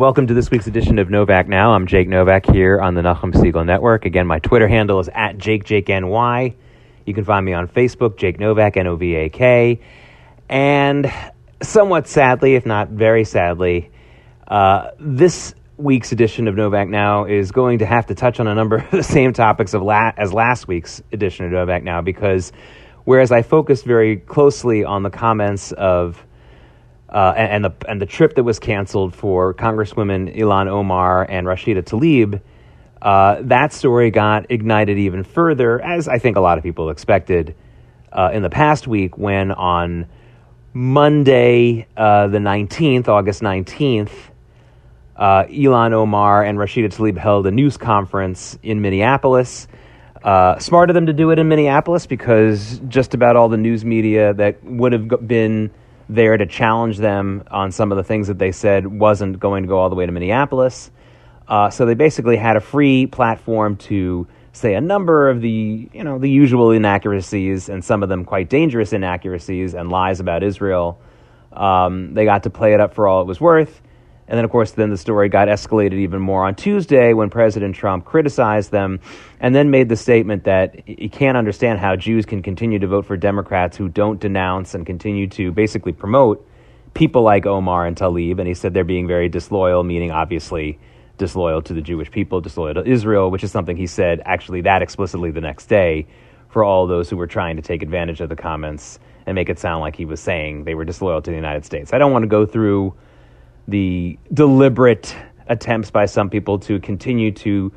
[0.00, 1.72] Welcome to this week's edition of Novak Now.
[1.72, 4.06] I'm Jake Novak here on the Nachum Segal Network.
[4.06, 6.54] Again, my Twitter handle is at JakeJakeNY.
[7.04, 9.78] You can find me on Facebook, Jake Novak, N O V A K.
[10.48, 11.12] And
[11.62, 13.90] somewhat sadly, if not very sadly,
[14.48, 18.54] uh, this week's edition of Novak Now is going to have to touch on a
[18.54, 22.52] number of the same topics of la- as last week's edition of Novak Now because
[23.04, 26.24] whereas I focused very closely on the comments of
[27.10, 31.46] uh, and, and, the and the trip that was canceled for Congresswomen Ilhan Omar and
[31.46, 32.40] Rashida Tlaib,
[33.02, 37.54] uh, that story got ignited even further, as I think a lot of people expected
[38.12, 40.06] uh, in the past week when on
[40.72, 44.12] Monday, uh, the 19th, August 19th,
[45.16, 49.66] uh, Ilhan Omar and Rashida Tlaib held a news conference in Minneapolis.
[50.22, 53.84] Uh, smart of them to do it in Minneapolis because just about all the news
[53.84, 55.70] media that would have been
[56.14, 59.68] there to challenge them on some of the things that they said wasn't going to
[59.68, 60.90] go all the way to Minneapolis.
[61.46, 66.02] Uh, so they basically had a free platform to say a number of the you
[66.02, 71.00] know the usual inaccuracies and some of them quite dangerous inaccuracies and lies about Israel.
[71.52, 73.80] Um, they got to play it up for all it was worth.
[74.30, 77.74] And then, of course, then the story got escalated even more on Tuesday when President
[77.74, 79.00] Trump criticized them
[79.40, 83.06] and then made the statement that he can't understand how Jews can continue to vote
[83.06, 86.46] for Democrats who don't denounce and continue to basically promote
[86.94, 88.38] people like Omar and Tlaib.
[88.38, 90.78] And he said they're being very disloyal, meaning obviously
[91.18, 94.80] disloyal to the Jewish people, disloyal to Israel, which is something he said actually that
[94.80, 96.06] explicitly the next day
[96.50, 99.58] for all those who were trying to take advantage of the comments and make it
[99.58, 101.92] sound like he was saying they were disloyal to the United States.
[101.92, 102.94] I don't want to go through
[103.68, 105.14] the deliberate
[105.48, 107.72] attempts by some people to continue to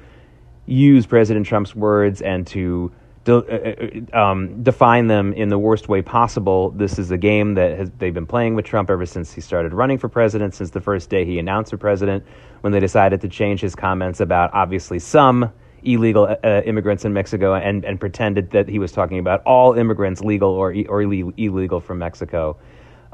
[0.65, 2.91] use President Trump's words and to
[3.23, 6.71] de- uh, uh, um, define them in the worst way possible.
[6.71, 9.73] This is a game that has, they've been playing with Trump ever since he started
[9.73, 12.23] running for president, since the first day he announced for president,
[12.61, 15.51] when they decided to change his comments about obviously some
[15.85, 19.73] illegal uh, uh immigrants in Mexico and, and pretended that he was talking about all
[19.73, 22.57] immigrants, legal or, or illegal from Mexico.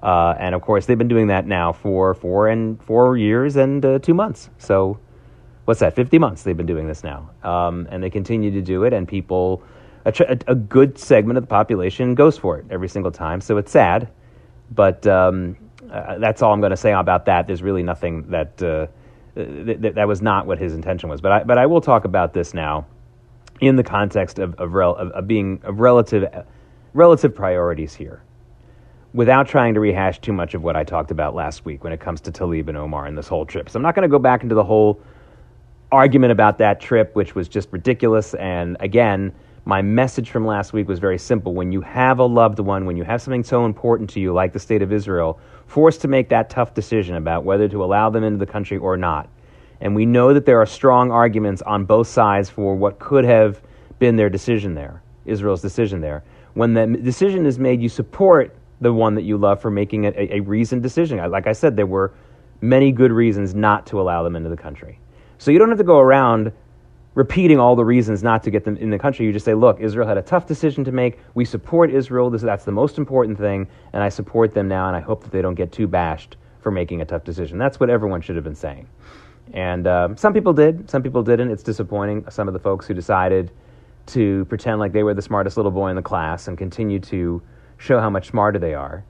[0.02, 3.84] Uh, and of course, they've been doing that now for four and four years and
[3.86, 4.50] uh, two months.
[4.58, 5.00] So,
[5.66, 5.96] what's that?
[5.96, 8.94] Fifty months they've been doing this now, um, and they continue to do it.
[8.94, 9.62] And people,
[10.06, 10.14] a,
[10.48, 13.42] a, good segment of the population goes for it every single time.
[13.42, 14.08] So it's sad,
[14.72, 15.58] but um,
[15.92, 17.48] uh, that's all I'm going to say about that.
[17.48, 18.88] There's really nothing that uh,
[19.36, 21.20] th- th- that was not what his intention was.
[21.20, 22.86] But I, but I will talk about this now
[23.60, 26.46] in the context of of, rel- of, of being of relative
[26.94, 28.22] relative priorities here
[29.14, 32.00] without trying to rehash too much of what I talked about last week when it
[32.00, 33.70] comes to Tlaib and Omar and this whole trip.
[33.70, 35.02] So I'm not going to go back into the whole
[35.92, 38.36] argument about that trip, which was just ridiculous.
[38.36, 39.34] And again,
[39.66, 41.54] my message from last week was very simple.
[41.54, 44.54] When you have a loved one, when you have something so important to you, like
[44.54, 48.24] the state of Israel, forced to make that tough decision about whether to allow them
[48.24, 49.30] into the country or not.
[49.82, 53.62] And we know that there are strong arguments on both sides for what could have
[53.98, 56.24] been their decision there, Israel's decision there.
[56.54, 60.12] When the decision is made, you support the one that you love for making a,
[60.16, 61.18] a reasoned decision.
[61.30, 62.14] Like I said, there were
[62.62, 65.00] many good reasons not to allow them into the country.
[65.38, 66.52] So you don't have to go around
[67.16, 69.26] repeating all the reasons not to get them in the country.
[69.26, 71.20] You just say, look, Israel had a tough decision to make.
[71.34, 72.30] We support Israel.
[72.30, 75.32] This, that's the most important thing, and I support them now, and I hope that
[75.32, 77.58] they don't get too bashed for making a tough decision.
[77.58, 78.88] That's what everyone should have been saying.
[79.54, 81.50] And uh, some people did, some people didn't.
[81.52, 82.26] It's disappointing.
[82.30, 83.52] Some of the folks who decided
[84.08, 87.42] to pretend like they were the smartest little boy in the class and continue to
[87.80, 89.04] show how much smarter they are.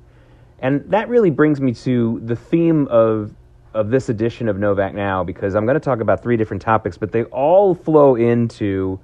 [0.60, 3.34] And that really brings me to the theme of
[3.74, 6.98] of this edition of Novak Now because I'm going to talk about three different topics,
[6.98, 9.00] but they all flow into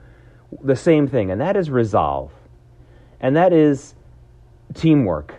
[0.64, 2.32] the same thing, and that is resolve.
[3.20, 3.94] And that is
[4.74, 5.36] teamwork.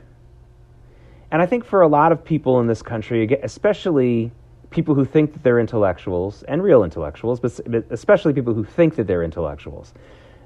[1.30, 4.30] And I think for a lot of people in this country, especially
[4.70, 7.60] people who think that they're intellectuals and real intellectuals, but
[7.90, 9.92] especially people who think that they're intellectuals,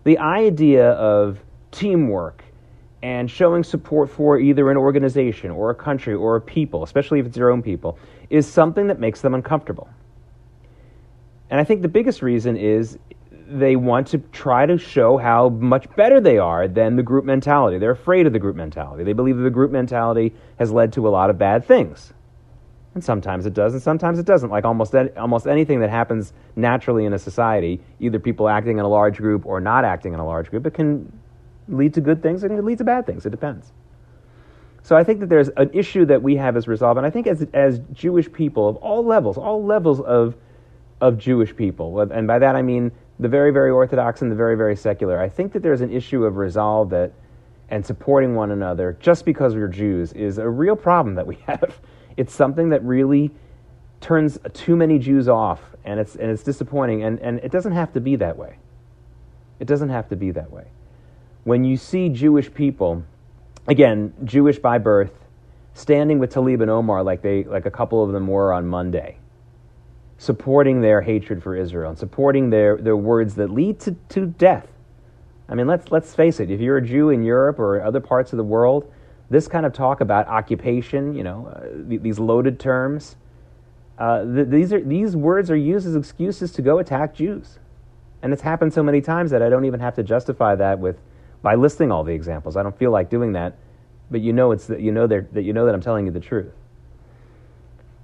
[0.05, 1.39] the idea of
[1.71, 2.45] teamwork
[3.03, 7.27] and showing support for either an organization or a country or a people, especially if
[7.27, 7.99] it's your own people,
[8.29, 9.89] is something that makes them uncomfortable.
[11.49, 12.99] And I think the biggest reason is
[13.51, 17.79] they want to try to show how much better they are than the group mentality.
[17.79, 19.03] They're afraid of the group mentality.
[19.03, 22.13] They believe that the group mentality has led to a lot of bad things.
[22.95, 24.51] And sometimes it does, and sometimes it doesn't.
[24.51, 28.89] Like almost almost anything that happens naturally in a society, either people acting in a
[28.89, 31.20] large group or not acting in a large group, it can
[31.77, 33.27] lead to good things, and it can lead to bad things.
[33.27, 33.73] It depends.
[34.83, 37.27] So I think that there's an issue that we have as resolved, and I think
[37.27, 40.37] as as Jewish people of all levels, all levels of
[41.01, 44.57] of Jewish people, and by that I mean the very very Orthodox and the very
[44.57, 45.21] very secular.
[45.21, 47.13] I think that there's an issue of resolve that
[47.71, 51.79] and supporting one another just because we're Jews is a real problem that we have.
[52.17, 53.31] It's something that really
[54.01, 57.03] turns too many Jews off, and it's, and it's disappointing.
[57.05, 58.59] And, and it doesn't have to be that way.
[59.61, 60.65] It doesn't have to be that way.
[61.45, 63.03] When you see Jewish people,
[63.67, 65.13] again, Jewish by birth,
[65.75, 69.17] standing with Tlaib and Omar like, they, like a couple of them were on Monday,
[70.19, 74.67] supporting their hatred for Israel and supporting their, their words that lead to, to death.
[75.49, 78.33] I mean, let's, let's face it, if you're a Jew in Europe or other parts
[78.33, 78.93] of the world,
[79.31, 83.17] this kind of talk about occupation, you know, uh, these loaded terms,
[83.99, 87.59] uh, th- these, are, these words are used as excuses to go attack Jews.
[88.23, 90.99] And it's happened so many times that I don't even have to justify that with,
[91.43, 92.57] by listing all the examples.
[92.57, 93.57] I don't feel like doing that,
[94.11, 96.21] but you know, it's that, you know that you know that I'm telling you the
[96.21, 96.53] truth.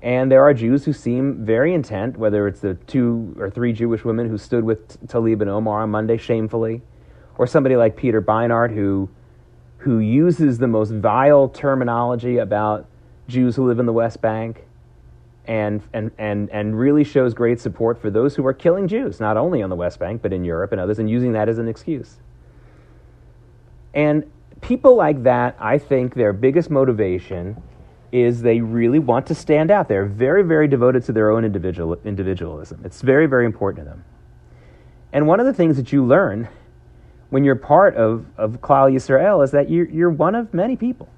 [0.02, 4.04] And there are Jews who seem very intent, whether it's the two or three Jewish
[4.04, 6.82] women who stood with Tlaib and Omar on Monday shamefully,
[7.38, 9.08] or somebody like Peter Beinart who,
[9.78, 12.86] who uses the most vile terminology about
[13.26, 14.64] Jews who live in the West Bank
[15.46, 19.36] and, and, and, and really shows great support for those who are killing Jews, not
[19.36, 21.68] only on the West Bank, but in Europe and others, and using that as an
[21.68, 22.18] excuse.
[23.96, 27.60] And people like that, I think their biggest motivation
[28.12, 29.88] is they really want to stand out.
[29.88, 32.82] They're very, very devoted to their own individual, individualism.
[32.84, 34.04] It's very, very important to them.
[35.12, 36.48] And one of the things that you learn
[37.30, 41.08] when you're part of, of Klal Yisrael is that you're, you're one of many people.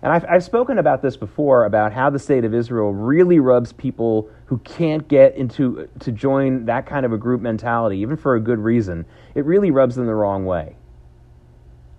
[0.00, 3.72] And I've, I've spoken about this before about how the state of Israel really rubs
[3.72, 8.36] people who can't get into to join that kind of a group mentality, even for
[8.36, 9.04] a good reason.
[9.34, 10.76] It really rubs them the wrong way.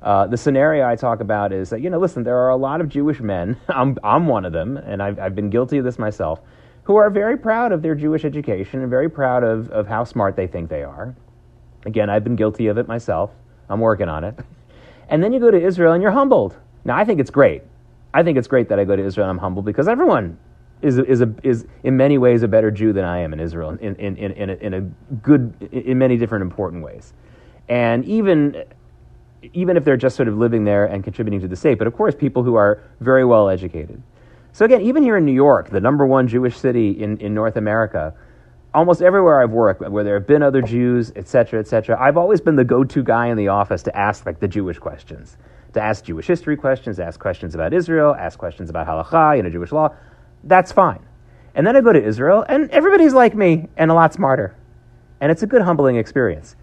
[0.03, 2.81] Uh, the scenario I talk about is that, you know, listen, there are a lot
[2.81, 5.97] of Jewish men, I'm, I'm one of them, and I've, I've been guilty of this
[5.97, 6.41] myself,
[6.83, 10.35] who are very proud of their Jewish education and very proud of, of how smart
[10.35, 11.15] they think they are.
[11.85, 13.31] Again, I've been guilty of it myself.
[13.69, 14.37] I'm working on it.
[15.07, 16.57] And then you go to Israel and you're humbled.
[16.83, 17.63] Now, I think it's great.
[18.13, 20.37] I think it's great that I go to Israel and I'm humbled because everyone
[20.81, 23.69] is, is, a, is in many ways a better Jew than I am in Israel,
[23.69, 24.81] in, in, in, in, a, in a
[25.21, 27.13] good, in many different important ways.
[27.69, 28.65] And even
[29.53, 31.95] even if they're just sort of living there and contributing to the state, but of
[31.95, 34.01] course, people who are very well educated.
[34.53, 37.57] So, again, even here in New York, the number one Jewish city in, in North
[37.57, 38.13] America,
[38.73, 42.17] almost everywhere I've worked, where there have been other Jews, et cetera, et cetera, I've
[42.17, 45.37] always been the go to guy in the office to ask like the Jewish questions,
[45.73, 49.49] to ask Jewish history questions, ask questions about Israel, ask questions about halakha, you know,
[49.49, 49.89] Jewish law.
[50.43, 51.03] That's fine.
[51.55, 54.55] And then I go to Israel, and everybody's like me and a lot smarter.
[55.21, 56.55] And it's a good, humbling experience.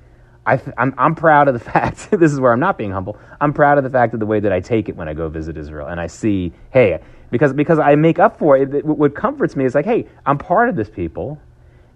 [0.50, 3.18] I am I'm, I'm proud of the fact, this is where I'm not being humble,
[3.40, 5.28] I'm proud of the fact of the way that I take it when I go
[5.28, 5.86] visit Israel.
[5.86, 7.00] And I see, hey,
[7.30, 10.38] because, because I make up for it, it, what comforts me is like, hey, I'm
[10.38, 11.40] part of this people.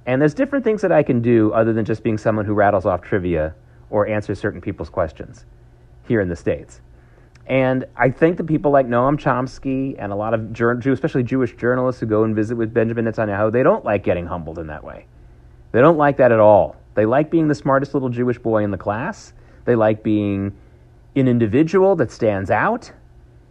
[0.06, 2.86] And there's different things that I can do other than just being someone who rattles
[2.86, 3.54] off trivia
[3.90, 5.46] or answers certain people's questions
[6.06, 6.80] here in the States.
[7.46, 11.56] And I think that people like Noam Chomsky and a lot of Jew, especially Jewish
[11.56, 14.84] journalists who go and visit with Benjamin Netanyahu, they don't like getting humbled in that
[14.84, 15.06] way.
[15.72, 16.76] They don't like that at all.
[16.94, 19.32] They like being the smartest little Jewish boy in the class.
[19.64, 20.52] They like being
[21.16, 22.90] an individual that stands out.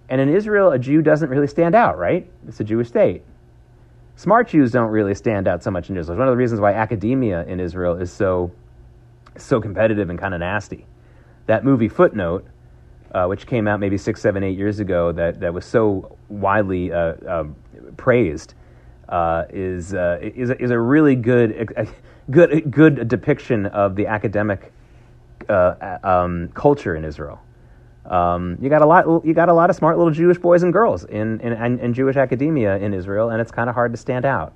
[0.09, 2.29] And in Israel, a Jew doesn't really stand out, right?
[2.47, 3.23] It's a Jewish state.
[4.15, 6.15] Smart Jews don't really stand out so much in Israel.
[6.15, 8.51] It's one of the reasons why academia in Israel is so,
[9.37, 10.85] so competitive and kind of nasty.
[11.47, 12.45] That movie Footnote,
[13.13, 16.91] uh, which came out maybe six, seven, eight years ago, that, that was so widely
[16.91, 17.45] uh, uh,
[17.97, 18.53] praised,
[19.09, 21.73] uh, is, uh, is, is a really good
[22.29, 24.71] good good depiction of the academic
[25.49, 27.41] uh, um, culture in Israel.
[28.05, 29.25] Um, you got a lot.
[29.25, 32.17] You got a lot of smart little Jewish boys and girls in in, in Jewish
[32.17, 34.53] academia in Israel, and it's kind of hard to stand out.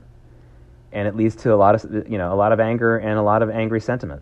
[0.92, 3.22] And it leads to a lot of you know a lot of anger and a
[3.22, 4.22] lot of angry sentiment.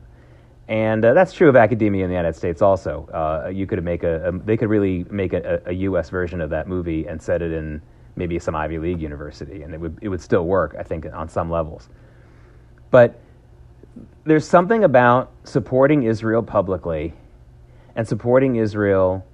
[0.68, 3.08] And uh, that's true of academia in the United States also.
[3.14, 6.10] Uh, you could make a, a, they could really make a, a, U.S.
[6.10, 7.84] version of that movie and set it in
[8.16, 11.30] maybe some Ivy League university, and it would it would still work, I think, on
[11.30, 11.90] some levels.
[12.90, 13.20] But
[14.25, 17.14] there's something about supporting Israel publicly
[17.96, 19.25] and supporting Israel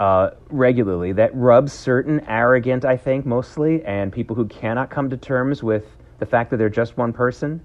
[0.00, 5.16] uh, regularly that rubs certain arrogant, I think, mostly, and people who cannot come to
[5.16, 5.84] terms with
[6.18, 7.64] the fact that they're just one person,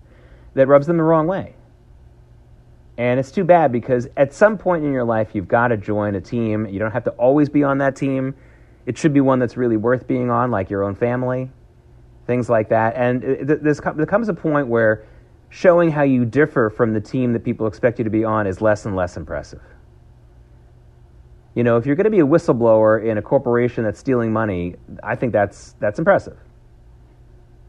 [0.54, 1.56] that rubs them the wrong way.
[2.98, 6.16] And it's too bad because at some point in your life, you've got to join
[6.16, 6.68] a team.
[6.68, 8.36] You don't have to always be on that team.
[8.86, 11.50] It should be one that's really worth being on, like your own family,
[12.28, 12.96] things like that.
[12.96, 15.06] And there comes a point where
[15.50, 18.62] showing how you differ from the team that people expect you to be on is
[18.62, 19.62] less and less impressive.
[21.56, 24.76] You know, if you're going to be a whistleblower in a corporation that's stealing money,
[25.04, 26.38] I think that's that's impressive.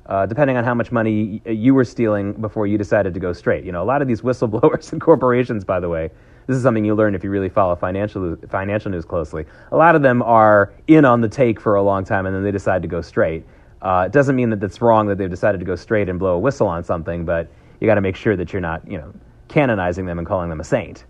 [0.07, 3.65] Uh, depending on how much money you were stealing before you decided to go straight.
[3.65, 6.11] You know, a lot of these whistleblowers and corporations, by the way,
[6.47, 9.47] this is something you learn if you really follow financial financial news closely.
[9.73, 12.43] A lot of them are in on the take for a long time and then
[12.43, 13.45] they decide to go straight.
[13.83, 16.35] Uh, it doesn't mean that it's wrong that they've decided to go straight and blow
[16.35, 19.13] a whistle on something, but you got to make sure that you're not, you know,
[19.49, 21.05] canonizing them and calling them a saint.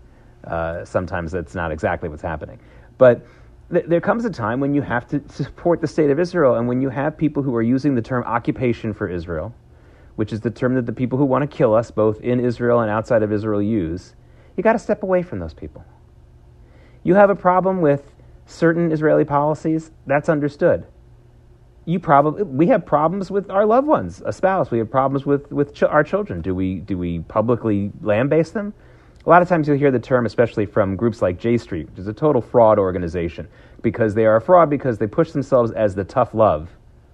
[0.45, 2.59] Uh, sometimes that's not exactly what's happening.
[2.97, 3.25] But
[3.71, 6.67] th- there comes a time when you have to support the state of Israel, and
[6.67, 9.53] when you have people who are using the term occupation for Israel,
[10.15, 12.79] which is the term that the people who want to kill us, both in Israel
[12.79, 14.15] and outside of Israel, use,
[14.57, 15.83] you got to step away from those people.
[17.03, 20.85] You have a problem with certain Israeli policies, that's understood
[21.85, 24.69] you probably we have problems with our loved ones, a spouse.
[24.69, 26.41] We have problems with with ch- our children.
[26.41, 28.73] Do we do we publicly lambaste them?
[29.25, 31.99] A lot of times you'll hear the term, especially from groups like J Street, which
[31.99, 33.47] is a total fraud organization,
[33.81, 36.69] because they are a fraud because they push themselves as the tough love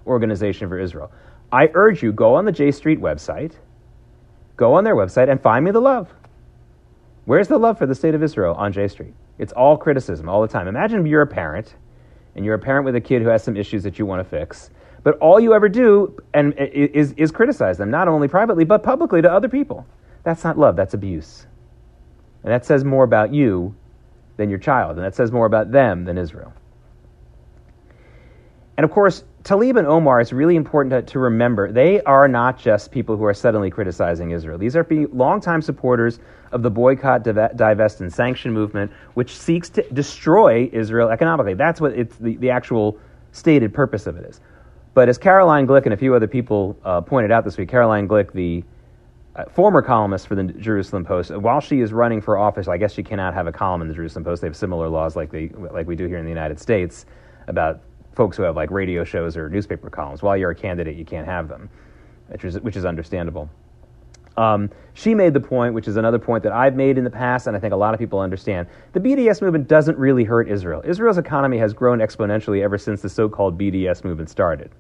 [0.06, 1.12] organization for Israel.
[1.52, 3.54] I urge you go on the J Street website,
[4.56, 6.14] go on their website and find me the love.
[7.26, 9.14] Where's the love for the state of Israel on J Street?
[9.38, 10.68] It's all criticism all the time.
[10.68, 11.76] Imagine you're a parent
[12.38, 14.30] and you're a parent with a kid who has some issues that you want to
[14.30, 14.70] fix.
[15.04, 19.22] But all you ever do and is, is criticize them, not only privately, but publicly
[19.22, 19.86] to other people.
[20.24, 21.48] That's not love, that's abuse.
[22.44, 23.76] And that says more about you
[24.38, 26.54] than your child, and that says more about them than Israel.
[28.78, 32.60] And of course, Tlaib and Omar, it's really important to, to, remember, they are not
[32.60, 34.60] just people who are suddenly criticizing Israel.
[34.60, 36.20] These are longtime supporters
[36.52, 41.56] of the boycott, divest, and sanction movement, which seeks to destroy Israel economically.
[41.56, 43.00] That's what it's the, the actual
[43.32, 44.42] stated purpose of it is.
[44.94, 48.08] But as Caroline Glick and a few other people uh, pointed out this week, Caroline
[48.08, 48.64] Glick, the
[49.36, 52.94] uh, former columnist for the Jerusalem Post, while she is running for office, I guess
[52.94, 54.42] she cannot have a column in the Jerusalem Post.
[54.42, 57.06] They have similar laws like, like we do here in the United States
[57.48, 57.82] about
[58.18, 60.24] folks who have like radio shows or newspaper columns.
[60.24, 61.70] While you're a candidate, you can't have them,
[62.30, 63.48] which is, which is understandable.
[64.36, 67.48] Um, she made the point, which is another point that I've made in the past,
[67.48, 68.68] and I think a lot of people understand.
[68.94, 70.82] The BDS movement doesn't really hurt Israel.
[70.84, 74.72] Israel's economy has grown exponentially ever since the so called BDS movement started.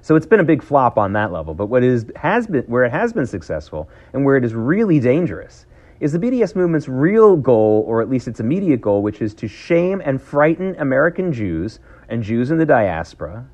[0.00, 1.54] So it's been a big flop on that level.
[1.54, 5.00] But what is, has been, where it has been successful and where it is really
[5.00, 5.66] dangerous
[6.00, 9.48] is the BDS movement's real goal, or at least its immediate goal, which is to
[9.48, 13.46] shame and frighten American Jews and Jews in the diaspora,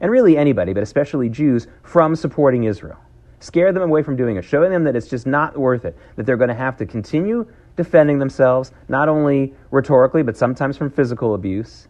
[0.00, 2.98] and really anybody, but especially Jews, from supporting Israel.
[3.40, 6.24] Scare them away from doing it, showing them that it's just not worth it, that
[6.26, 7.46] they're going to have to continue
[7.76, 11.88] defending themselves, not only rhetorically, but sometimes from physical abuse.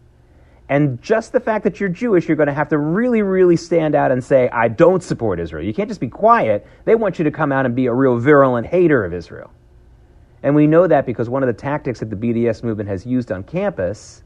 [0.68, 3.94] And just the fact that you're Jewish, you're going to have to really, really stand
[3.94, 5.64] out and say, I don't support Israel.
[5.64, 6.66] You can't just be quiet.
[6.84, 9.52] They want you to come out and be a real virulent hater of Israel.
[10.42, 13.30] And we know that because one of the tactics that the BDS movement has used
[13.30, 14.24] on campus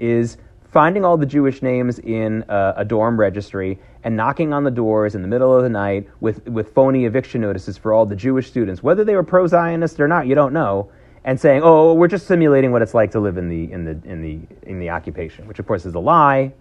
[0.00, 0.36] is
[0.72, 5.14] finding all the Jewish names in a, a, dorm registry and knocking on the doors
[5.14, 8.48] in the middle of the night with, with phony eviction notices for all the Jewish
[8.48, 10.90] students, whether they were pro Zionist or not, you don't know,
[11.24, 14.10] and saying, "Oh, we're just simulating what it's like to live in the in the
[14.10, 16.52] in the in the occupation," which of course is a lie.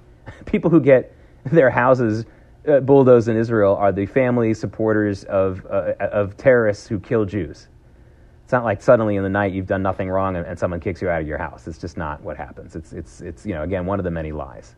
[0.44, 2.26] People who get their houses
[2.68, 7.68] uh, bulldozed in Israel are the family supporters of uh, of terrorists who kill Jews.
[8.50, 11.00] It's not like suddenly in the night you've done nothing wrong and, and someone kicks
[11.00, 11.68] you out of your house.
[11.68, 12.74] It's just not what happens.
[12.74, 14.74] It's, it's, it's, you know, again, one of the many lies.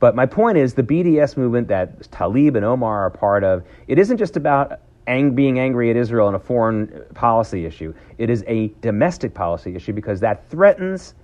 [0.00, 3.98] But my point is the BDS movement that Tlaib and Omar are part of, it
[3.98, 7.94] isn't just about ang- being angry at Israel and a foreign policy issue.
[8.18, 11.14] It is a domestic policy issue because that threatens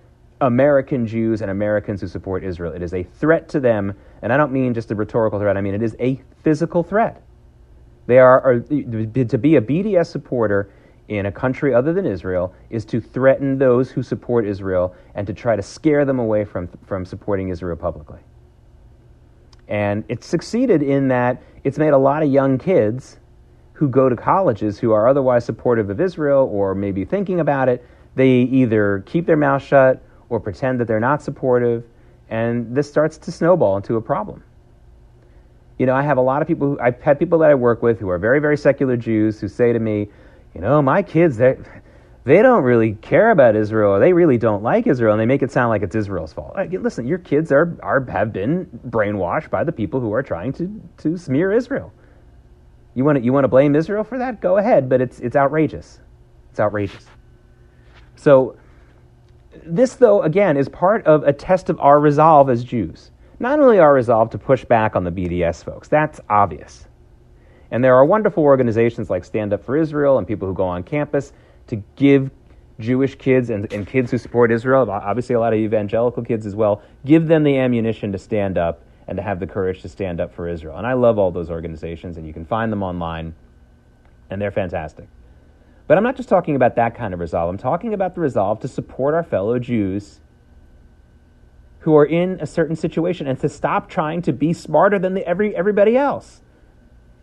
[0.40, 2.72] American Jews and Americans who support Israel.
[2.72, 3.92] It is a threat to them,
[4.22, 7.20] and I don't mean just a rhetorical threat, I mean it is a physical threat.
[8.06, 10.70] They are, are to be a BDS supporter
[11.18, 15.32] in a country other than Israel is to threaten those who support Israel and to
[15.32, 18.20] try to scare them away from, from supporting Israel publicly.
[19.68, 23.18] And it's succeeded in that it's made a lot of young kids
[23.74, 27.84] who go to colleges who are otherwise supportive of Israel or maybe thinking about it,
[28.14, 31.84] they either keep their mouth shut or pretend that they're not supportive,
[32.30, 34.42] and this starts to snowball into a problem.
[35.78, 37.82] You know, I have a lot of people, who, I've had people that I work
[37.82, 40.08] with who are very, very secular Jews who say to me,
[40.54, 41.56] you know, my kids, they
[42.24, 45.42] they don't really care about Israel, or they really don't like Israel, and they make
[45.42, 46.54] it sound like it's Israel's fault.
[46.54, 50.52] Like, listen, your kids are, are have been brainwashed by the people who are trying
[50.54, 51.92] to, to smear Israel.
[52.94, 54.40] You want to you want to blame Israel for that?
[54.40, 56.00] Go ahead, but it's it's outrageous.
[56.50, 57.06] It's outrageous.
[58.14, 58.56] So
[59.64, 63.10] this, though, again, is part of a test of our resolve as Jews.
[63.40, 66.86] Not only our resolve to push back on the BDS folks, that's obvious.
[67.72, 70.82] And there are wonderful organizations like Stand Up for Israel and people who go on
[70.82, 71.32] campus
[71.68, 72.30] to give
[72.78, 76.54] Jewish kids and, and kids who support Israel, obviously a lot of evangelical kids as
[76.54, 80.20] well, give them the ammunition to stand up and to have the courage to stand
[80.20, 80.76] up for Israel.
[80.76, 83.34] And I love all those organizations, and you can find them online,
[84.28, 85.08] and they're fantastic.
[85.86, 87.48] But I'm not just talking about that kind of resolve.
[87.48, 90.20] I'm talking about the resolve to support our fellow Jews
[91.80, 95.26] who are in a certain situation and to stop trying to be smarter than the,
[95.26, 96.41] every, everybody else.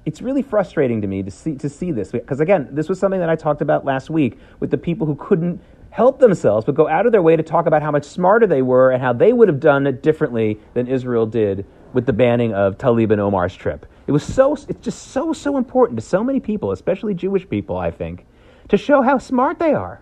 [0.06, 3.20] It's really frustrating to me to see, to see this because, again, this was something
[3.20, 6.88] that I talked about last week with the people who couldn't help themselves but go
[6.88, 9.34] out of their way to talk about how much smarter they were and how they
[9.34, 13.56] would have done it differently than Israel did with the banning of Tlaib and Omar's
[13.56, 13.86] trip.
[14.08, 17.77] It was so, it's just so, so important to so many people, especially Jewish people,
[17.77, 18.25] I think,
[18.70, 20.01] to show how smart they are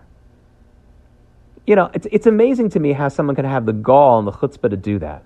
[1.68, 4.32] you know, it's, it's amazing to me how someone can have the gall and the
[4.32, 5.22] chutzpah to do that.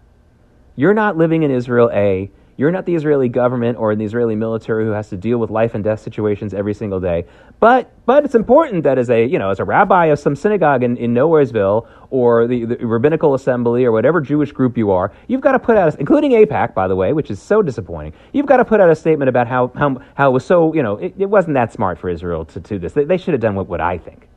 [0.75, 2.33] You're not living in Israel, A.
[2.57, 5.75] You're not the Israeli government or the Israeli military who has to deal with life
[5.75, 7.25] and death situations every single day.
[7.61, 10.83] But but it's important that as a you know as a rabbi of some synagogue
[10.83, 15.41] in, in Nowheresville or the, the rabbinical assembly or whatever Jewish group you are, you've
[15.41, 18.13] got to put out, a, including AIPAC by the way, which is so disappointing.
[18.33, 20.83] You've got to put out a statement about how how how it was so you
[20.83, 22.93] know it, it wasn't that smart for Israel to do this.
[22.93, 24.29] They, they should have done what, what I think.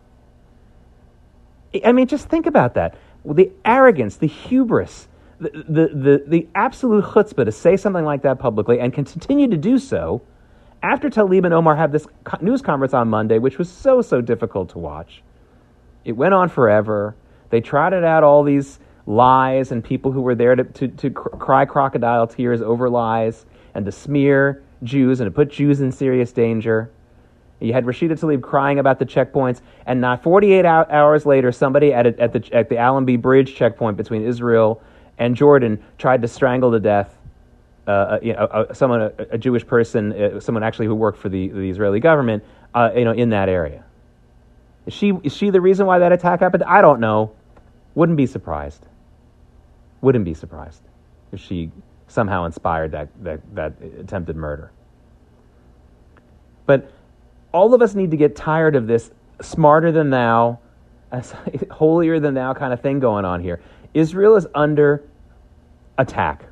[1.83, 2.97] I mean, just think about that.
[3.25, 5.07] The arrogance, the hubris,
[5.39, 9.77] the, the, the, absolute chutzpah to say something like that publicly and continue to do
[9.77, 10.21] so
[10.81, 12.07] after Tlaib and Omar had this
[12.41, 15.23] news conference on Monday, which was so, so difficult to watch.
[16.05, 17.15] It went on forever.
[17.49, 21.65] They trotted out all these lies and people who were there to, to, to cry
[21.65, 26.91] crocodile tears over lies and to smear Jews and to put Jews in serious danger.
[27.59, 32.05] You had Rashida Tlaib crying about the checkpoints, and not 48 hours later, somebody at,
[32.05, 34.81] a, at, the, at the Allenby Bridge checkpoint between Israel
[35.17, 37.15] and Jordan tried to strangle to death
[37.87, 41.49] uh, uh uh, someone, a, a, Jewish person, uh, someone actually who worked for the,
[41.49, 42.43] the Israeli government,
[42.73, 43.83] uh, you know, in that area.
[44.85, 46.63] Is she, is she the reason why that attack happened?
[46.63, 47.33] I don't know.
[47.93, 48.85] Wouldn't be surprised.
[50.01, 50.81] Wouldn't be surprised
[51.31, 51.71] if she
[52.07, 54.71] somehow inspired that, that, that attempted murder.
[56.65, 56.91] But
[57.51, 60.59] all of us need to get tired of this smarter than thou,
[61.71, 63.61] holier than thou kind of thing going on here.
[63.95, 65.03] Israel is under
[65.97, 66.43] attack,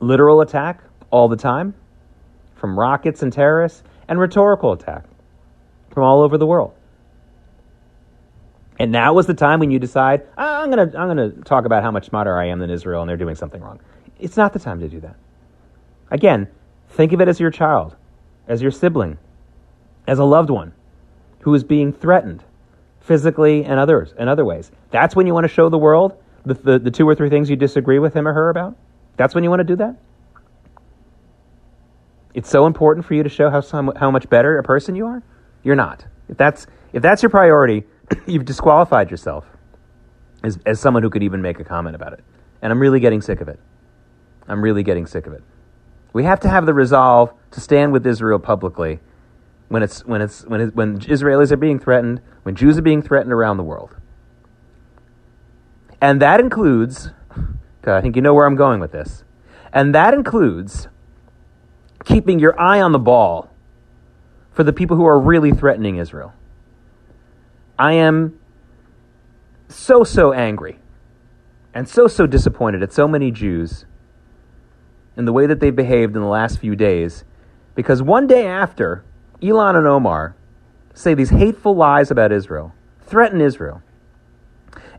[0.00, 1.74] literal attack all the time
[2.56, 5.04] from rockets and terrorists, and rhetorical attack
[5.90, 6.72] from all over the world.
[8.78, 11.66] And now is the time when you decide, I'm going to I'm going to talk
[11.66, 13.80] about how much smarter I am than Israel and they're doing something wrong.
[14.18, 15.16] It's not the time to do that.
[16.10, 16.48] Again,
[16.88, 17.96] think of it as your child,
[18.48, 19.18] as your sibling,
[20.06, 20.72] as a loved one
[21.40, 22.44] who is being threatened
[23.00, 24.70] physically and others in other ways.
[24.90, 26.16] That's when you want to show the world
[26.46, 28.76] the, the, the two or three things you disagree with him or her about.
[29.16, 29.96] That's when you want to do that.
[32.34, 35.06] It's so important for you to show how some, how much better a person you
[35.06, 35.22] are.
[35.62, 36.06] You're not.
[36.28, 37.84] If that's if that's your priority,
[38.26, 39.46] you've disqualified yourself
[40.44, 42.24] as as someone who could even make a comment about it.
[42.62, 43.58] And I'm really getting sick of it.
[44.48, 45.42] I'm really getting sick of it.
[46.12, 49.00] We have to have the resolve to stand with Israel publicly
[49.68, 53.32] when it's when it's when when Israelis are being threatened, when Jews are being threatened
[53.32, 53.96] around the world,
[56.00, 57.10] and that includes.
[57.84, 59.22] I think you know where I'm going with this,
[59.72, 60.88] and that includes
[62.04, 63.50] keeping your eye on the ball
[64.50, 66.32] for the people who are really threatening Israel.
[67.78, 68.38] I am
[69.68, 70.78] so so angry
[71.74, 73.84] and so so disappointed at so many Jews
[75.16, 77.24] in the way that they've behaved in the last few days
[77.74, 79.04] because one day after
[79.42, 80.34] Ilhan and Omar
[80.94, 83.82] say these hateful lies about Israel, threaten Israel.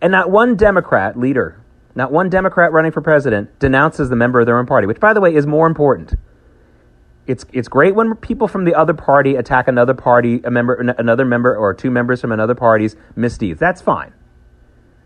[0.02, 1.60] And not one Democrat leader,
[1.96, 5.14] not one Democrat running for president denounces the member of their own party, which, by
[5.14, 6.14] the way, is more important.
[7.26, 11.26] It's, it's great when people from the other party attack another party, a member, another
[11.26, 13.60] member, or two members from another party's misdeeds.
[13.60, 14.14] That's fine.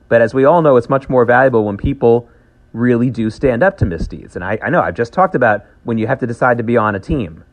[0.08, 2.30] But as we all know, it's much more valuable when people
[2.73, 4.36] really do stand up to misdeeds.
[4.36, 6.77] And I, I know I've just talked about when you have to decide to be
[6.77, 7.43] on a team.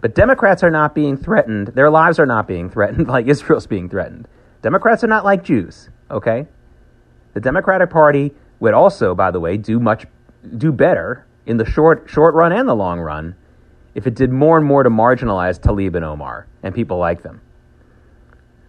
[0.00, 1.68] But Democrats are not being threatened.
[1.68, 4.26] Their lives are not being threatened like Israel's being threatened.
[4.62, 6.46] Democrats are not like Jews, okay?
[7.34, 10.06] The Democratic Party would also, by the way, do much
[10.56, 13.34] do better in the short short run and the long run
[13.94, 17.40] if it did more and more to marginalize Tlaib and Omar and people like them.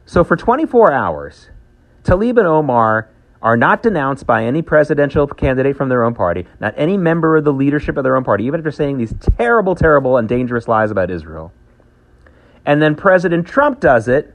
[0.05, 1.49] So for 24 hours,
[2.03, 3.09] Tlaib and Omar
[3.41, 7.43] are not denounced by any presidential candidate from their own party, not any member of
[7.43, 10.91] the leadership of their own party, even after saying these terrible, terrible, and dangerous lies
[10.91, 11.51] about Israel.
[12.65, 14.33] And then President Trump does it.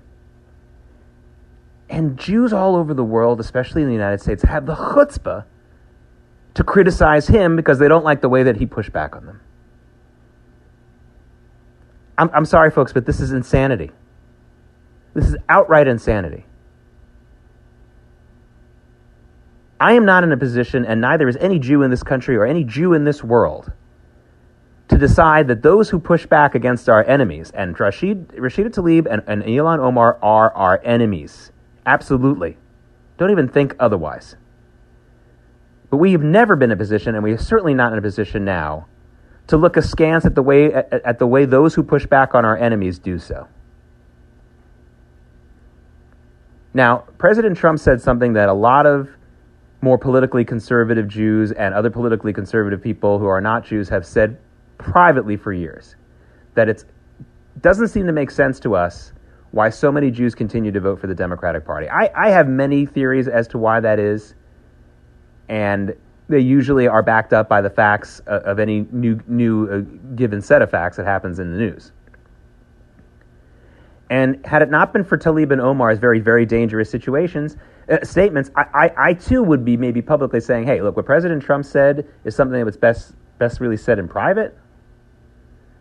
[1.88, 5.44] And Jews all over the world, especially in the United States, have the chutzpah
[6.54, 9.40] to criticize him because they don't like the way that he pushed back on them.
[12.18, 13.92] I'm, I'm sorry, folks, but this is insanity.
[15.14, 16.44] This is outright insanity.
[19.80, 22.44] I am not in a position, and neither is any Jew in this country or
[22.44, 23.70] any Jew in this world,
[24.88, 29.22] to decide that those who push back against our enemies, and Rashid, Rashida Tlaib and,
[29.28, 31.52] and Ilhan Omar are our enemies.
[31.88, 32.58] Absolutely.
[33.16, 34.36] Don't even think otherwise.
[35.88, 38.02] But we have never been in a position, and we are certainly not in a
[38.02, 38.86] position now,
[39.46, 42.44] to look askance at the way at, at the way those who push back on
[42.44, 43.48] our enemies do so.
[46.74, 49.08] Now, President Trump said something that a lot of
[49.80, 54.36] more politically conservative Jews and other politically conservative people who are not Jews have said
[54.76, 55.96] privately for years
[56.54, 56.84] that it
[57.62, 59.14] doesn't seem to make sense to us
[59.50, 61.88] why so many Jews continue to vote for the Democratic Party.
[61.88, 64.34] I, I have many theories as to why that is,
[65.48, 65.94] and
[66.28, 70.60] they usually are backed up by the facts of any new, new uh, given set
[70.60, 71.92] of facts that happens in the news.
[74.10, 77.56] And had it not been for Tlaib and Omar's very, very dangerous situations,
[77.90, 81.42] uh, statements, I, I, I, too would be maybe publicly saying, hey, look, what President
[81.42, 84.56] Trump said is something that's best, best really said in private.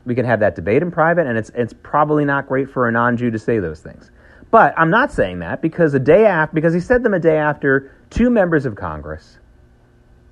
[0.08, 2.92] We can have that debate in private, and it's, it's probably not great for a
[2.94, 4.10] non Jew to say those things.
[4.50, 7.38] But I'm not saying that because a day after, because he said them a day
[7.38, 9.38] after two members of Congress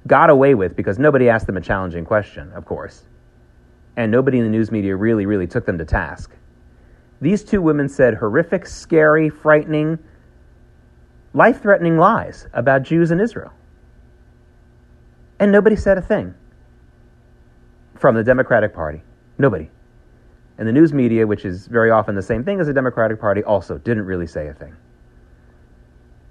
[0.07, 3.03] got away with because nobody asked them a challenging question, of course,
[3.97, 6.31] and nobody in the news media really, really took them to task.
[7.19, 9.99] These two women said horrific, scary, frightening,
[11.33, 13.51] life threatening lies about Jews in Israel.
[15.37, 16.33] And nobody said a thing
[17.95, 19.01] from the Democratic Party.
[19.37, 19.69] Nobody.
[20.57, 23.43] And the news media, which is very often the same thing as the Democratic Party,
[23.43, 24.75] also didn't really say a thing.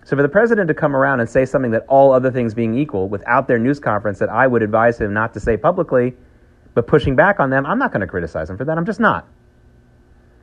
[0.04, 2.76] So for the president to come around and say something that all other things being
[2.76, 6.14] equal without their news conference that I would advise him not to say publicly,
[6.74, 8.76] but pushing back on them, I'm not going to criticize him for that.
[8.76, 9.26] I'm just not.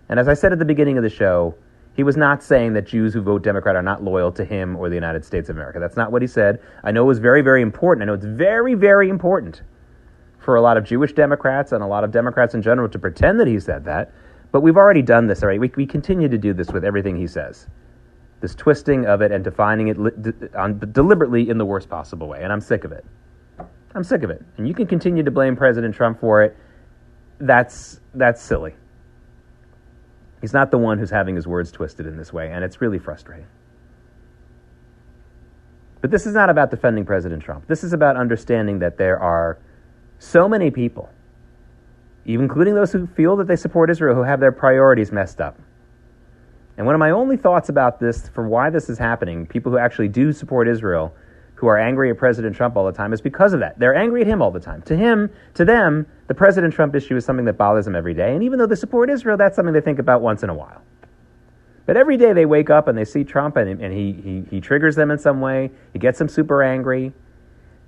[0.09, 1.55] And as I said at the beginning of the show,
[1.95, 4.89] he was not saying that Jews who vote Democrat are not loyal to him or
[4.89, 5.79] the United States of America.
[5.79, 6.59] That's not what he said.
[6.83, 8.03] I know it was very, very important.
[8.03, 9.61] I know it's very, very important
[10.41, 13.39] for a lot of Jewish Democrats and a lot of Democrats in general to pretend
[13.39, 14.11] that he said that.
[14.51, 15.59] But we've already done this already.
[15.59, 17.67] We, we continue to do this with everything he says.
[18.41, 22.41] This twisting of it and defining it on, deliberately in the worst possible way.
[22.43, 23.05] And I'm sick of it.
[23.93, 24.43] I'm sick of it.
[24.57, 26.57] And you can continue to blame President Trump for it.
[27.39, 28.73] That's, that's silly.
[30.41, 32.97] He's not the one who's having his words twisted in this way, and it's really
[32.97, 33.45] frustrating.
[36.01, 37.67] But this is not about defending President Trump.
[37.67, 39.59] This is about understanding that there are
[40.21, 41.09] so many people,
[42.25, 45.57] even including those who feel that they support Israel, who have their priorities messed up.
[46.77, 49.79] And one of my only thoughts about this, for why this is happening, people who
[49.79, 51.11] actually do support Israel,
[51.55, 53.79] who are angry at President Trump all the time is because of that.
[53.79, 54.83] They're angry at him all the time.
[54.83, 58.35] To him, to them, the President Trump issue is something that bothers them every day.
[58.35, 60.83] And even though they support Israel, that's something they think about once in a while.
[61.87, 64.61] But every day they wake up and they see Trump and, and he, he, he
[64.61, 65.71] triggers them in some way.
[65.93, 67.11] He gets them super angry.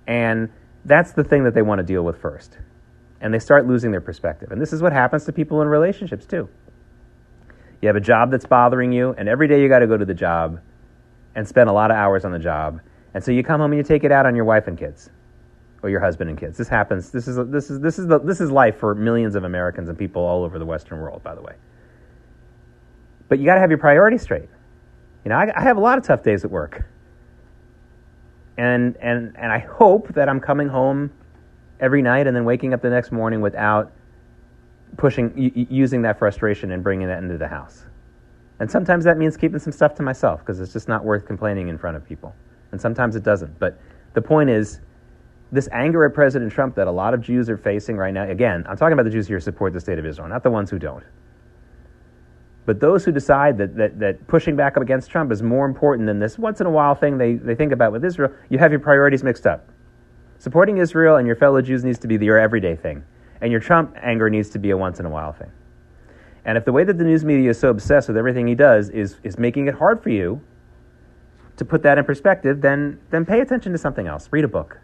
[0.07, 0.49] And
[0.85, 2.57] that's the thing that they want to deal with first.
[3.21, 4.51] And they start losing their perspective.
[4.51, 6.49] And this is what happens to people in relationships too.
[7.81, 10.05] You have a job that's bothering you, and every day you got to go to
[10.05, 10.59] the job
[11.35, 12.79] and spend a lot of hours on the job
[13.13, 15.09] and so you come home and you take it out on your wife and kids
[15.81, 16.57] or your husband and kids.
[16.57, 17.11] This happens.
[17.11, 19.97] This is this is this is the, this is life for millions of Americans and
[19.97, 21.53] people all over the Western world, by the way.
[23.29, 24.49] But you got to have your priorities straight.
[25.25, 26.85] You know, I, I, have a lot of tough days at work,
[28.57, 31.11] and and and I hope that I'm coming home
[31.79, 33.91] every night and then waking up the next morning without
[34.97, 35.33] pushing
[35.69, 37.85] using that frustration and bringing that into the house.
[38.59, 41.67] And sometimes that means keeping some stuff to myself because it's just not worth complaining
[41.67, 42.33] in front of people
[42.73, 43.57] and sometimes it doesn't.
[43.59, 43.79] But
[44.13, 44.81] the point is,
[45.51, 48.65] this anger at President Trump that a lot of Jews are facing right now, again,
[48.67, 50.79] I'm talking about the Jews who support the state of Israel, not the ones who
[50.79, 51.03] don't.
[52.65, 56.07] But those who decide that, that, that pushing back up against Trump is more important
[56.07, 58.71] than this once in a while thing they, they think about with Israel, you have
[58.71, 59.67] your priorities mixed up.
[60.39, 63.03] Supporting Israel and your fellow Jews needs to be your everyday thing,
[63.41, 65.51] and your Trump anger needs to be a once in a while thing.
[66.45, 68.89] And if the way that the news media is so obsessed with everything he does
[68.89, 70.41] is, is making it hard for you
[71.55, 74.27] to put that in perspective, then, then pay attention to something else.
[74.31, 74.79] Read a book.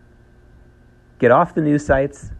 [1.17, 2.31] Get off the news sites.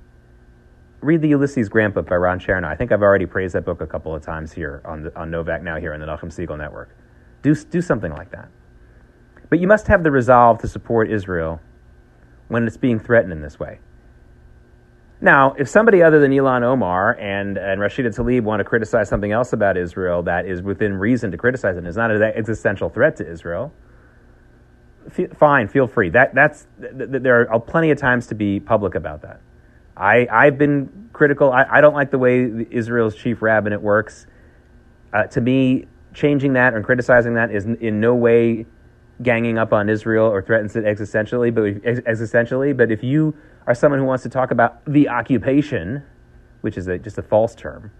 [1.02, 2.68] Read the Ulysses Grant book by Ron Chernow.
[2.68, 5.32] I think I've already praised that book a couple of times here on, the, on
[5.32, 6.90] Novak Now here on the Nachum Segal Network.
[7.42, 8.50] Do, do something like that.
[9.50, 11.62] But you must have the resolve to support Israel
[12.50, 13.80] when it's being threatened in this way.
[15.22, 19.32] Now, if somebody other than Ilhan Omar and, and Rashida Tlaib want to criticize something
[19.32, 22.90] else about Israel that is within reason to criticize it, and is not an existential
[22.90, 23.74] threat to Israel,
[25.38, 26.10] fine, feel free.
[26.10, 29.42] That that's th- th- there are plenty of times to be public about that.
[30.00, 31.52] I I've been critical.
[31.52, 34.26] I, I don't like the way Israel's chief rabbinate works.
[35.14, 38.66] Uh, to me, changing that and criticizing that is in no way
[39.22, 41.54] ganging up on Israel or threatens it existentially.
[41.54, 43.36] But existentially, but if you
[43.68, 46.04] are someone who wants to talk about the occupation,
[46.62, 47.92] which is a, just a false term,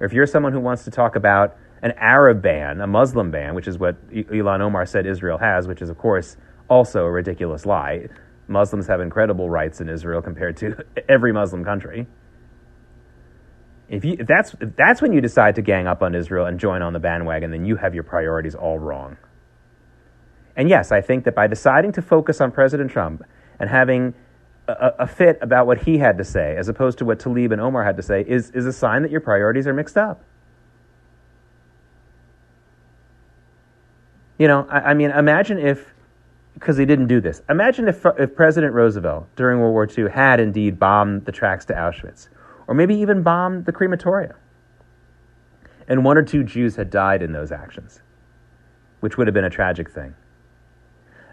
[0.00, 3.54] or if you're someone who wants to talk about an Arab ban, a Muslim ban,
[3.54, 6.36] which is what Ilhan Omar said Israel has, which is, of course,
[6.70, 8.06] also a ridiculous lie.
[8.48, 12.06] Muslims have incredible rights in Israel compared to every Muslim country.
[13.88, 16.58] If, you, if, that's, if that's when you decide to gang up on Israel and
[16.58, 19.18] join on the bandwagon, then you have your priorities all wrong.
[20.56, 23.22] And yes, I think that by deciding to focus on President Trump
[23.58, 24.14] and having
[24.68, 27.60] a, a, fit about what he had to say, as opposed to what Tlaib and
[27.60, 30.22] Omar had to say, is, is a sign that your priorities are mixed up.
[34.38, 35.92] You know, I, I mean, imagine if,
[36.62, 40.38] because he didn't do this, imagine if, if President Roosevelt during World War II had
[40.38, 42.28] indeed bombed the tracks to Auschwitz,
[42.68, 44.36] or maybe even bombed the crematoria,
[45.88, 48.00] and one or two Jews had died in those actions,
[49.00, 50.14] which would have been a tragic thing.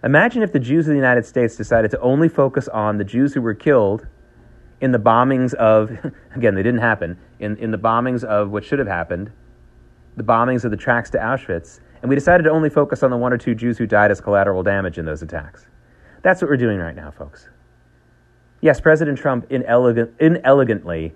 [0.04, 3.36] Imagine if the Jews of the United States decided to only focus on the Jews
[3.36, 4.08] who were killed
[4.82, 5.92] in the bombings of,
[6.36, 9.32] again, they didn't happen, in, in the bombings of what should have happened,
[10.18, 13.18] the bombings of the tracks to Auschwitz, and we decided to only focus on the
[13.18, 15.68] one or two Jews who died as collateral damage in those attacks.
[16.22, 17.50] That's what we're doing right now, folks.
[18.62, 21.14] Yes, President Trump inelegant, inelegantly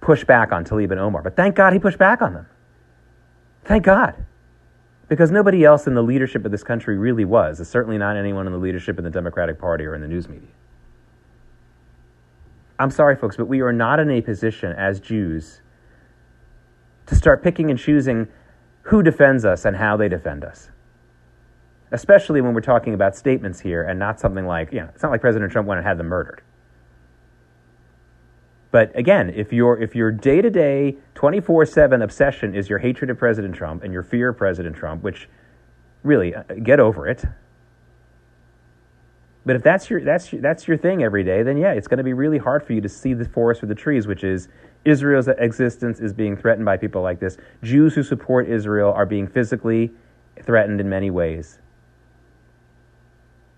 [0.00, 2.46] pushed back on Tlaib and Omar, but thank God he pushed back on them.
[3.64, 4.24] Thank God
[5.08, 7.60] because nobody else in the leadership of this country really was.
[7.60, 10.28] It's certainly not anyone in the leadership in the Democratic Party or in the news
[10.28, 10.48] media.
[12.78, 15.60] I'm sorry, folks, but we are not in a position as Jews
[17.06, 18.28] to start picking and choosing
[18.84, 20.70] who defends us and how they defend us.
[21.90, 25.12] Especially when we're talking about statements here and not something like, you know, it's not
[25.12, 26.42] like President Trump went and had them murdered.
[28.70, 32.80] But again, if your if your day to day, twenty four seven obsession is your
[32.80, 35.28] hatred of President Trump and your fear of President Trump, which
[36.02, 37.24] really uh, get over it.
[39.46, 41.98] But if that's your that's your, that's your thing every day, then yeah, it's going
[41.98, 44.48] to be really hard for you to see the forest for the trees, which is
[44.84, 47.36] Israel's existence is being threatened by people like this.
[47.62, 49.90] Jews who support Israel are being physically
[50.42, 51.58] threatened in many ways.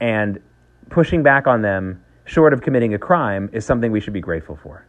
[0.01, 0.41] And
[0.91, 4.57] pushing back on them, short of committing a crime, is something we should be grateful
[4.57, 4.87] for.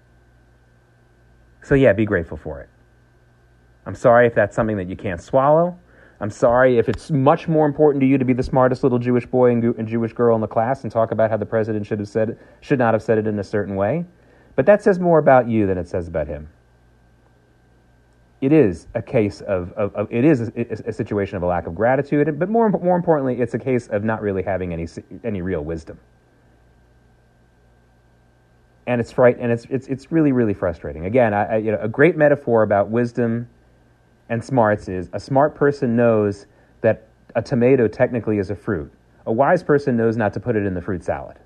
[1.64, 2.70] So, yeah, be grateful for it.
[3.86, 5.78] I'm sorry if that's something that you can't swallow.
[6.20, 9.26] I'm sorry if it's much more important to you to be the smartest little Jewish
[9.26, 12.10] boy and, Jewish girl in the class and talk about how the president should have
[12.10, 14.04] said should not have said it in a certain way.
[14.58, 16.50] But that says more about you than it says about him.
[18.42, 21.66] It is a case of, of, of it is a, a, situation of a lack
[21.66, 24.88] of gratitude, but more more importantly, it's a case of not really having any
[25.24, 25.98] any real wisdom
[28.88, 31.06] and it's fright and it's it's it's really really frustrating.
[31.06, 33.48] Again, I, I, you know a great metaphor about wisdom
[34.30, 36.48] and smarts is a smart person knows
[36.82, 38.92] that a tomato technically is a fruit.
[39.26, 41.38] A wise person knows not to put it in the fruit salad.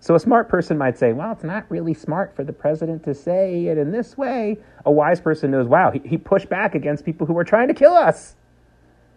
[0.00, 3.14] So a smart person might say, well, it's not really smart for the president to
[3.14, 4.58] say it in this way.
[4.86, 7.74] A wise person knows, wow, he, he pushed back against people who were trying to
[7.74, 8.36] kill us.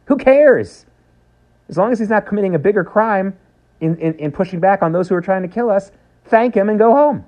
[0.05, 0.85] Who cares?
[1.69, 3.37] As long as he's not committing a bigger crime
[3.79, 5.91] in, in, in pushing back on those who are trying to kill us,
[6.25, 7.25] thank him and go home.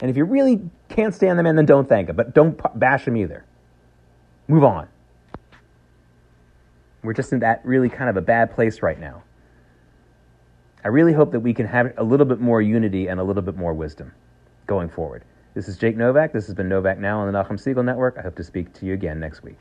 [0.00, 3.06] And if you really can't stand the man, then don't thank him, but don't bash
[3.06, 3.44] him either.
[4.46, 4.88] Move on.
[7.02, 9.22] We're just in that really kind of a bad place right now.
[10.86, 13.42] I really hope that we can have a little bit more unity and a little
[13.42, 14.12] bit more wisdom
[14.68, 15.24] going forward.
[15.52, 16.32] This is Jake Novak.
[16.32, 18.14] This has been Novak Now on the Nachum Segal Network.
[18.16, 19.60] I hope to speak to you again next week.